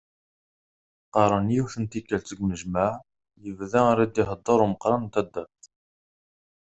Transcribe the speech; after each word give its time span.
Qqarren, 1.07 1.47
yiwet 1.55 1.75
n 1.79 1.85
tikkelt, 1.91 2.27
deg 2.31 2.39
unejmaɛ, 2.43 2.91
yebda 3.43 3.81
ara 3.91 4.03
d-iheddeṛ 4.05 4.59
umeqqran 4.65 5.01
n 5.07 5.11
taddart. 5.13 5.61